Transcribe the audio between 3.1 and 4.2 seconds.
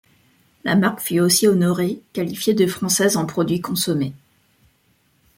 en produits consommés.